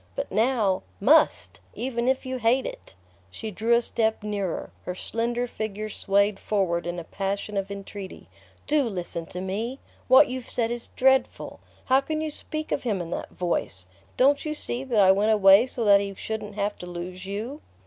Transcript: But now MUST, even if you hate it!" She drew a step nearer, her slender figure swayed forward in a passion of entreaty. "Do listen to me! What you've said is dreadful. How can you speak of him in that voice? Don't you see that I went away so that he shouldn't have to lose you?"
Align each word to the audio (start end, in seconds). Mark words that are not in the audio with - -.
But 0.15 0.31
now 0.31 0.81
MUST, 0.99 1.59
even 1.75 2.07
if 2.07 2.25
you 2.25 2.37
hate 2.39 2.65
it!" 2.65 2.95
She 3.29 3.51
drew 3.51 3.75
a 3.75 3.83
step 3.83 4.23
nearer, 4.23 4.71
her 4.81 4.95
slender 4.95 5.45
figure 5.45 5.89
swayed 5.89 6.39
forward 6.39 6.87
in 6.87 6.97
a 6.97 7.03
passion 7.03 7.55
of 7.55 7.69
entreaty. 7.69 8.27
"Do 8.65 8.85
listen 8.89 9.27
to 9.27 9.39
me! 9.39 9.77
What 10.07 10.27
you've 10.27 10.49
said 10.49 10.71
is 10.71 10.87
dreadful. 10.95 11.59
How 11.85 12.01
can 12.01 12.19
you 12.19 12.31
speak 12.31 12.71
of 12.71 12.81
him 12.81 12.99
in 12.99 13.11
that 13.11 13.29
voice? 13.29 13.85
Don't 14.17 14.43
you 14.43 14.55
see 14.55 14.83
that 14.85 14.99
I 15.01 15.11
went 15.11 15.33
away 15.33 15.67
so 15.67 15.85
that 15.85 16.01
he 16.01 16.15
shouldn't 16.15 16.55
have 16.55 16.79
to 16.79 16.87
lose 16.87 17.27
you?" 17.27 17.61